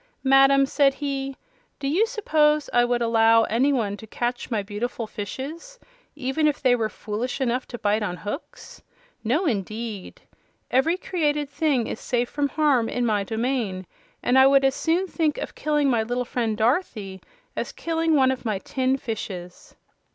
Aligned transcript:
"Madam," 0.23 0.65
said 0.65 0.95
he, 0.95 1.37
"do 1.77 1.87
you 1.87 2.07
suppose 2.07 2.71
I 2.73 2.83
would 2.83 3.03
allow 3.03 3.43
anyone 3.43 3.97
to 3.97 4.07
catch 4.07 4.49
my 4.49 4.63
beautiful 4.63 5.05
fishes, 5.05 5.77
even 6.15 6.47
if 6.47 6.59
they 6.59 6.75
were 6.75 6.89
foolish 6.89 7.39
enough 7.39 7.67
to 7.67 7.77
bite 7.77 8.01
on 8.01 8.17
hooks? 8.17 8.81
No, 9.23 9.45
indeed! 9.45 10.19
Every 10.71 10.97
created 10.97 11.51
thing 11.51 11.85
is 11.85 11.99
safe 11.99 12.31
from 12.31 12.49
harm 12.49 12.89
in 12.89 13.05
my 13.05 13.23
domain, 13.23 13.85
and 14.23 14.39
I 14.39 14.47
would 14.47 14.65
as 14.65 14.73
soon 14.73 15.05
think 15.05 15.37
of 15.37 15.53
killing 15.53 15.87
my 15.87 16.01
little 16.01 16.25
friend 16.25 16.57
Dorothy 16.57 17.21
as 17.55 17.71
killing 17.71 18.15
one 18.15 18.31
of 18.31 18.43
my 18.43 18.57
tin 18.57 18.97
fishes." 18.97 19.75